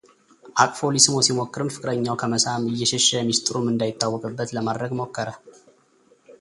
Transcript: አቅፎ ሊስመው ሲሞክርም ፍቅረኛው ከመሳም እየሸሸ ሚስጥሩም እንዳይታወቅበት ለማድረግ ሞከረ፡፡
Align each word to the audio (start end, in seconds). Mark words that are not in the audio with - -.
አቅፎ 0.63 0.79
ሊስመው 0.93 1.21
ሲሞክርም 1.27 1.69
ፍቅረኛው 1.75 2.17
ከመሳም 2.21 2.65
እየሸሸ 2.71 3.07
ሚስጥሩም 3.27 3.69
እንዳይታወቅበት 3.73 4.55
ለማድረግ 4.57 4.91
ሞከረ፡፡ 5.01 5.35